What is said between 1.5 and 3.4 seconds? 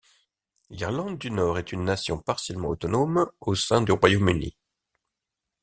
est une nation partiellement autonome